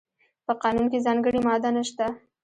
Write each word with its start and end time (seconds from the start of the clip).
په 0.45 0.53
قانون 0.61 0.85
کې 0.91 1.03
ځانګړې 1.05 1.39
ماده 1.47 1.69
نشته. 1.77 2.05